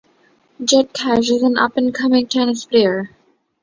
Jett 0.65 0.93
Cash 0.93 1.29
is 1.29 1.43
an 1.43 1.59
up-and-coming 1.59 2.25
tennis 2.25 2.65
player. 2.65 3.11